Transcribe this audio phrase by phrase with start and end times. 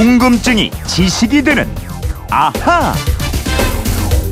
[0.00, 1.68] 궁금증이 지식이 되는
[2.30, 2.94] 아하.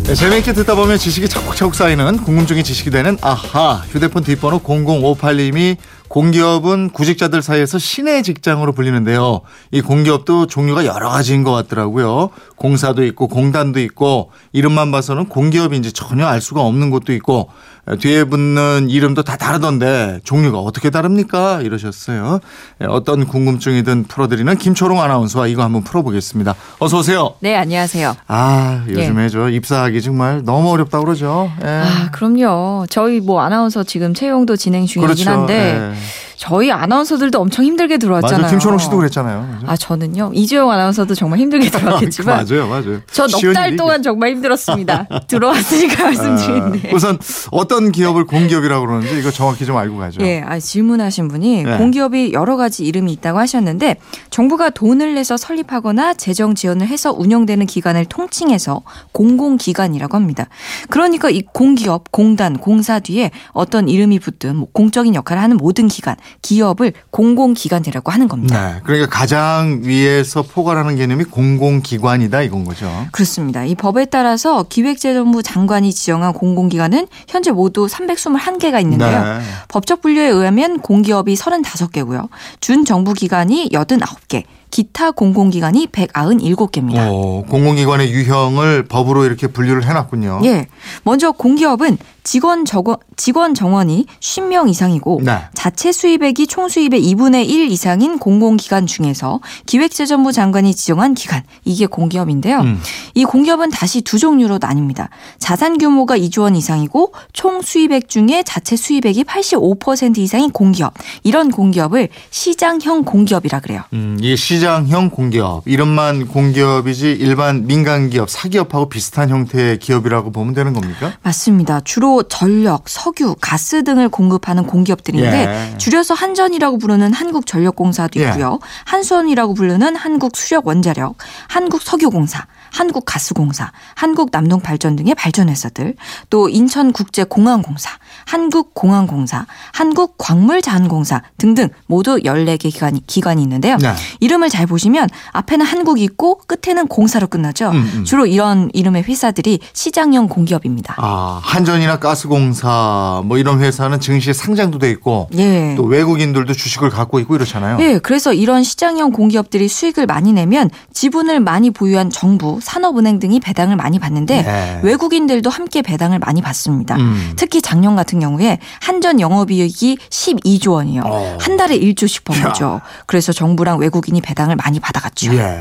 [0.04, 5.77] 네, 재미있게 듣다 보면 지식이 차곡차곡 쌓이는 궁금증이 지식이 되는 아하 휴대폰 뒷번호 0058님이
[6.09, 9.43] 공기업은 구직자들 사이에서 신의 직장으로 불리는데요.
[9.70, 12.30] 이 공기업도 종류가 여러 가지인 것 같더라고요.
[12.57, 17.50] 공사도 있고 공단도 있고 이름만 봐서는 공기업인지 전혀 알 수가 없는 곳도 있고
[17.96, 21.62] 뒤에 붙는 이름도 다 다르던데 종류가 어떻게 다릅니까?
[21.62, 22.41] 이러셨어요.
[22.82, 26.55] 예, 어떤 궁금증이든 풀어드리는 김초롱 아나운서와 이거 한번 풀어보겠습니다.
[26.78, 27.34] 어서 오세요.
[27.41, 28.14] 네, 안녕하세요.
[28.27, 31.51] 아 요즘에 저 입사하기 정말 너무 어렵다고 그러죠.
[31.64, 31.69] 예.
[31.69, 32.87] 아, 그럼요.
[32.91, 35.30] 저희 뭐 아나운서 지금 채용도 진행 중이긴 그렇죠.
[35.30, 35.55] 한데
[35.92, 35.95] 예.
[36.38, 38.38] 저희 아나운서들도 엄청 힘들게 들어왔잖아요.
[38.42, 38.51] 맞아요.
[38.52, 39.48] 김초롱 씨도 그랬잖아요.
[39.56, 39.66] 그죠?
[39.73, 40.30] 아, 저는요.
[40.34, 43.01] 이주영 아나운서도 정말 힘들게 들어왔겠지만 맞아요, 맞아요.
[43.11, 45.09] 저 넉 달 동안 정말 힘들었습니다.
[45.27, 46.91] 들어왔으니까 말씀드리는데.
[46.91, 47.19] 아, 우선
[47.51, 50.23] 어떤 기업을 공기업이라고 그러는지 이거 정확히 좀 알고 가죠.
[50.24, 51.77] 예, 아, 질문하신 분이 네.
[51.77, 53.97] 공기업이 여러 가지 이름이 있다고 하셨는데
[54.30, 60.47] 정부가 돈을 내서 설립하거나 재정 지원을 해서 운영되는 기관을 통칭해서 공공기관이라고 합니다.
[60.89, 66.14] 그러니까 이 공기업, 공단, 공사 뒤에 어떤 이름이 붙든 뭐 공적인 역할을 하는 모든 기관,
[66.43, 68.75] 기업을 공공기관이라고 하는 겁니다.
[68.75, 72.91] 네, 그러니까 가장 위에서 포괄하는 개념이 공공기관이다 이건 거죠.
[73.12, 73.65] 그렇습니다.
[73.65, 79.39] 이 법에 따라서 기획재정부 장관이 지정한 공공기관은 현재 모두 321개가 있는데요.
[79.39, 79.41] 네.
[79.69, 82.29] 법적 분류에 의하면 공기업이 35개고요.
[82.61, 87.11] 준정부기관이 89개, 기타 공공기관이 197개입니다.
[87.11, 90.41] 오, 공공기관의 유형을 법으로 이렇게 분류를 해놨군요.
[90.44, 90.66] 예.
[91.05, 95.38] 먼저 공기업은 직원 저거, 직원 정원이 50명 이상이고 네.
[95.55, 102.60] 자체 수입액이 총 수입의 2분의 1 이상인 공공기관 중에서 기획재정부 장관이 지정한 기관 이게 공기업인데요.
[102.60, 102.78] 음.
[103.14, 105.08] 이 공기업은 다시 두 종류로 나뉩니다.
[105.38, 110.92] 자산 규모가 2조 원 이상이고 총 수입액 중에 자체 수입액이 85% 이상인 공기업.
[111.22, 113.82] 이런 공기업을 시장형 공기업이라 그래요.
[113.94, 120.72] 음, 이게 시장형 공기업 이름만 공기업이지 일반 민간 기업 사기업하고 비슷한 형태의 기업이라고 보면 되는
[120.72, 121.12] 겁니까?
[121.22, 121.81] 맞습니다.
[121.81, 125.78] 주로 전력, 석유, 가스 등을 공급하는 공기업들인데 예.
[125.78, 128.28] 줄여서 한전이라고 부르는 한국전력공사도 예.
[128.28, 128.59] 있고요.
[128.84, 131.15] 한수원이라고 부르는 한국수력원자력,
[131.47, 135.95] 한국석유공사, 한국가스공사, 한국남동발전 등의 발전 회사들,
[136.31, 137.91] 또 인천국제공항공사,
[138.27, 143.77] 한국공항공사, 한국광물자원공사 등등 모두 14개 기관이, 기관이 있는데요.
[143.77, 143.93] 네.
[144.21, 147.71] 이름을 잘 보시면 앞에는 한국이 있고 끝에는 공사로 끝나죠.
[147.71, 148.05] 음, 음.
[148.05, 150.97] 주로 이런 이름의 회사들이 시장형 공기업입니다.
[150.99, 155.75] 아, 한전이나 가스공사 뭐 이런 회사는 증시에 상장도 돼 있고 예.
[155.77, 157.79] 또 외국인들도 주식을 갖고 있고 이렇잖아요.
[157.81, 163.76] 예, 그래서 이런 시장형 공기업들이 수익을 많이 내면 지분을 많이 보유한 정부, 산업은행 등이 배당을
[163.76, 164.80] 많이 받는데 네.
[164.82, 166.96] 외국인들도 함께 배당을 많이 받습니다.
[166.96, 167.32] 음.
[167.36, 171.02] 특히 작년 같은 경우에 한전 영업이익이 12조 원이요.
[171.04, 171.38] 어.
[171.41, 172.80] 한 달에 1조씩 번 거죠.
[173.06, 175.34] 그래서 정부랑 외국인이 배당을 많이 받아갔죠.
[175.34, 175.60] 예.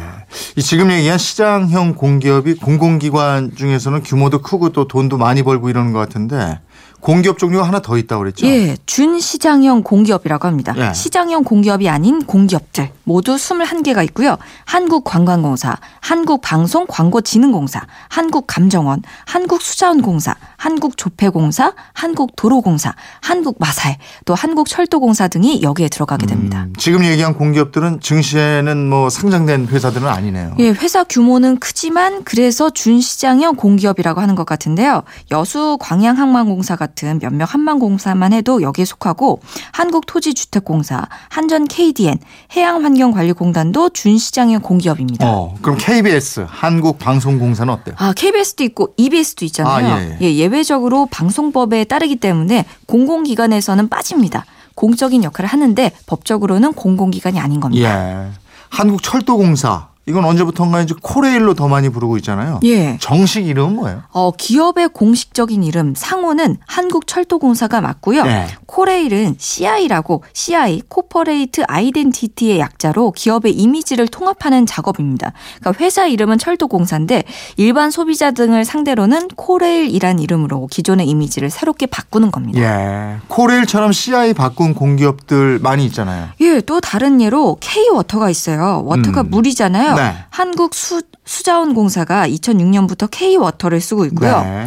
[0.56, 6.00] 이 지금 얘기한 시장형 공기업이 공공기관 중에서는 규모도 크고 또 돈도 많이 벌고 이러는 것
[6.00, 6.60] 같은데
[7.00, 8.48] 공기업 종류가 하나 더 있다고 그랬죠?
[8.48, 10.74] 예, 준시장형 공기업이라고 합니다.
[10.78, 10.94] 예.
[10.94, 14.38] 시장형 공기업이 아닌 공기업들 모두 21개가 있고요.
[14.66, 26.64] 한국관광공사, 한국방송광고진흥공사, 한국감정원, 한국수자원공사, 한국조폐공사, 한국도로공사, 한국마사회, 또 한국철도공사 등이 여기에 들어가게 됩니다.
[26.64, 30.56] 음, 지금 얘기한 공기업들은 증시에는 뭐 상장된 회사들은 아니네요.
[30.60, 35.04] 예, 회사 규모는 크지만 그래서 준시장형 공기업이라고 하는 것 같은데요.
[35.32, 39.40] 여수 광양항만 공사 같은 몇몇 한만공사만 해도 여기에 속하고
[39.72, 42.18] 한국토지주택공사, 한전 KDN,
[42.54, 45.26] 해양환경관리공단도 준 시장형 공기업입니다.
[45.26, 47.96] 어, 그럼 KBS 한국방송공사는 어때요?
[47.98, 49.94] 아, KBS도 있고 EBS도 있잖아요.
[49.94, 50.36] 아, 예, 예.
[50.36, 54.46] 예외적으로 방송법에 따르기 때문에 공공기관에서는 빠집니다.
[54.76, 58.26] 공적인 역할을 하는데 법적으로는 공공기관이 아닌 겁니다.
[58.26, 58.32] 예.
[58.70, 62.62] 한국철도공사 이건 언제부턴가 이제 코레일로 더 많이 부르고 있잖아요.
[62.64, 62.98] 예.
[63.02, 64.04] 정식 이름은 뭐예요?
[64.12, 68.24] 어, 기업의 공식적인 이름 상호는 한국철도공사가 맞고요.
[68.24, 68.48] 네.
[68.68, 75.34] 코레일은 CI라고 CI corporate identity의 약자로 기업의 이미지를 통합하는 작업입니다.
[75.60, 77.24] 그러니까 회사 이름은 철도공사인데
[77.58, 82.62] 일반 소비자 등을 상대로는 코레일이란 이름으로 기존의 이미지를 새롭게 바꾸는 겁니다.
[82.62, 83.18] 예.
[83.28, 86.30] 코레일처럼 CI 바꾼 공기업들 많이 있잖아요.
[86.40, 88.84] 예, 또 다른 예로 K-water가 있어요.
[88.86, 89.30] water가 음.
[89.32, 89.97] 물이잖아요.
[89.98, 90.16] 네.
[90.30, 94.42] 한국 수, 수자원공사가 2006년부터 K-water를 쓰고 있고요.
[94.44, 94.66] 네.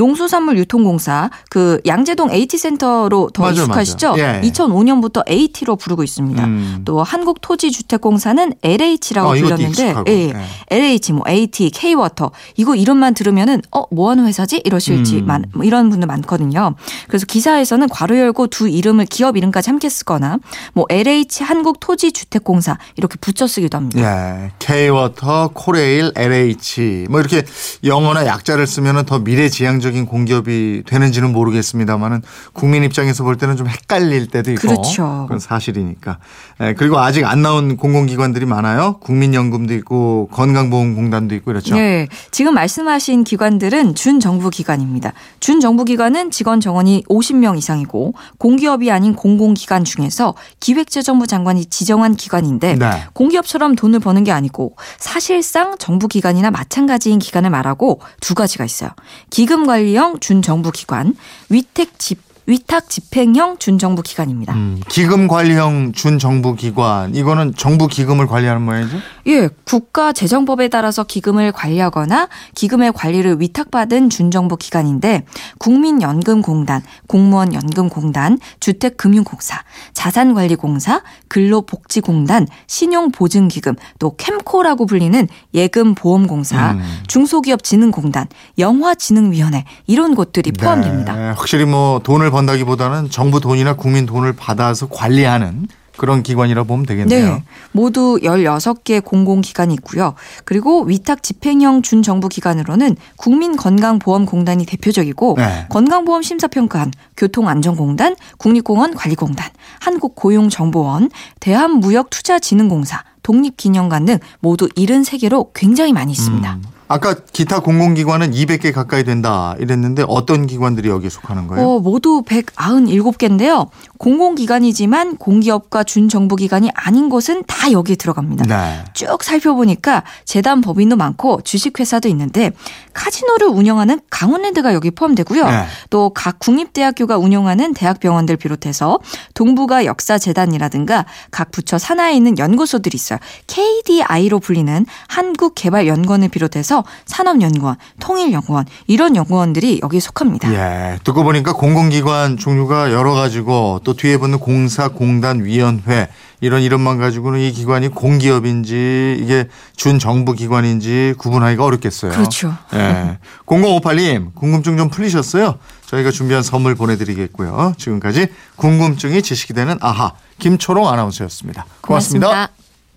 [0.00, 4.16] 농수산물 유통공사 그 양재동 AT 센터로 더 맞아요, 익숙하시죠?
[4.16, 4.40] 맞아요.
[4.42, 4.48] 예.
[4.48, 6.42] 2005년부터 AT로 부르고 있습니다.
[6.42, 6.82] 음.
[6.86, 9.94] 또 한국토지주택공사는 LH라고 어, 불렸는데.
[10.08, 10.12] 예.
[10.12, 10.34] 예.
[10.70, 15.26] LH 뭐 AT, K-water 이거 이름만 들으면은 어뭐 하는 회사지 이러실지 음.
[15.26, 16.74] 많, 뭐 이런 분들 많거든요.
[17.08, 20.38] 그래서 기사에서는 괄호 열고 두 이름을 기업 이름까지 함께 쓰거나
[20.72, 24.00] 뭐 LH 한국토지주택공사 이렇게 붙여 쓰기도 합니다.
[24.00, 27.42] 예, K-water, 코레일, LH 뭐 이렇게
[27.84, 32.22] 영어나 약자를 쓰면은 더 미래지향적 인 공기업이 되는지는 모르겠습니다만은
[32.52, 35.24] 국민 입장에서 볼 때는 좀 헷갈릴 때도 있고 그렇죠.
[35.26, 36.18] 그건 사실이니까.
[36.60, 38.98] 예, 그리고 아직 안 나온 공공기관들이 많아요.
[39.00, 41.74] 국민연금도 있고 건강보험공단도 있고 그렇죠.
[41.74, 45.12] 네, 지금 말씀하신 기관들은 준정부 기관입니다.
[45.40, 52.90] 준정부 기관은 직원 정원이 50명 이상이고 공기업이 아닌 공공기관 중에서 기획재정부 장관이 지정한 기관인데 네.
[53.12, 58.90] 공기업처럼 돈을 버는 게 아니고 사실상 정부 기관이나 마찬가지인 기관을 말하고 두 가지가 있어요.
[59.30, 61.16] 기금 관 리형 준정부 기관,
[61.48, 64.54] 위택 집 위탁 집행형 준정부 기관입니다.
[64.54, 68.96] 음, 기금 관리형 준정부 기관 이거는 정부 기금을 관리하는 모양이죠?
[69.28, 75.26] 예, 국가 재정법에 따라서 기금을 관리하거나 기금의 관리를 위탁받은 준정부 기관인데
[75.58, 79.62] 국민연금공단, 공무원연금공단, 주택금융공사,
[79.92, 86.82] 자산관리공사, 근로복지공단, 신용보증기금, 또 캠코라고 불리는 예금보험공사, 음.
[87.06, 88.26] 중소기업진흥공단,
[88.58, 91.14] 영화진흥위원회 이런 곳들이 포함됩니다.
[91.14, 95.66] 네, 확실히 뭐 돈을 번 다기보다는 정부 돈이나 국민 돈을 받아서 관리하는
[96.00, 97.34] 그런 기관이라 고 보면 되겠네요.
[97.34, 97.42] 네.
[97.72, 100.14] 모두 16개 공공기관이 있고요.
[100.46, 105.66] 그리고 위탁 집행형 준정부 기관으로는 국민건강보험공단이 대표적이고 네.
[105.68, 109.50] 건강보험심사평가원, 교통안전공단, 국립공원관리공단,
[109.80, 111.10] 한국고용정보원,
[111.40, 116.54] 대한무역투자진흥공사, 독립기념관 등 모두 73개로 굉장히 많이 있습니다.
[116.54, 116.62] 음.
[116.92, 121.64] 아까 기타 공공기관은 200개 가까이 된다 이랬는데 어떤 기관들이 여기에 속하는 거예요?
[121.64, 123.68] 어, 모두 197개인데요.
[123.98, 128.44] 공공기관이지만 공기업과 준정부기관이 아닌 곳은 다 여기에 들어갑니다.
[128.46, 128.84] 네.
[128.92, 132.50] 쭉 살펴보니까 재단 법인도 많고 주식회사도 있는데
[132.92, 135.44] 카지노를 운영하는 강원랜드가 여기 포함되고요.
[135.48, 135.66] 네.
[135.90, 138.98] 또각 국립대학교가 운영하는 대학병원들 비롯해서
[139.34, 143.20] 동북아 역사재단이라든가 각 부처 산하에 있는 연구소들이 있어요.
[143.46, 150.52] KDI로 불리는 한국개발연구원을 비롯해서 산업연구원, 통일연구원 이런 연구원들이 여기에 속합니다.
[150.52, 156.08] 예, 듣고 보니까 공공기관 종류가 여러 가지고 또 뒤에 붙는 공사, 공단, 위원회
[156.40, 159.46] 이런 이름만 가지고는 이 기관이 공기업인지 이게
[159.76, 162.12] 준정부 기관인지 구분하기가 어렵겠어요.
[162.12, 162.54] 그렇죠.
[162.74, 163.18] 예.
[163.46, 165.58] 0058님 궁금증 좀 풀리셨어요?
[165.86, 167.74] 저희가 준비한 선물 보내드리겠고요.
[167.76, 172.26] 지금까지 궁금증이 지식이 되는 아하 김초롱 아나운서였습니다 고맙습니다.
[172.28, 172.59] 고맙습니다.